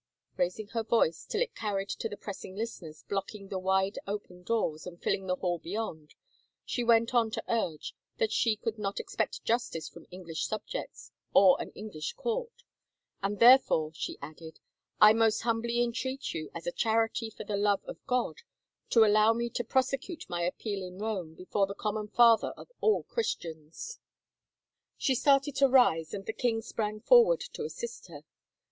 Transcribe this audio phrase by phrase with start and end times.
[0.35, 4.87] Raising her voice, till it carried to the pressing listeners blocking the wide open doors
[4.87, 6.15] and filling the hall beyond,
[6.65, 11.55] she went on to urge that she could not expect justice from English subjects or
[11.61, 12.63] an English court,"
[13.21, 14.59] and, therefore," she added,"
[14.99, 18.37] I most humbly entreat you, as a charity for the love of God,
[18.89, 23.03] to allow me to prosecute my appeal in Rome before the common Father of all
[23.03, 23.99] Christians."
[24.97, 28.23] She started to rise, and the king sprang forward to assist her.